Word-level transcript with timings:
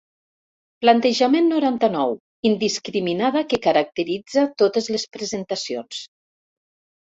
Plantejament 0.85 1.51
noranta-nou 1.53 2.15
indiscriminada 2.51 3.45
que 3.53 3.61
caracteritza 3.67 4.49
totes 4.65 4.91
les 4.97 5.07
presentacions. 5.19 6.03